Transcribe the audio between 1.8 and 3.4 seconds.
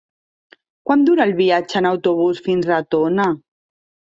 en autobús fins a Tona?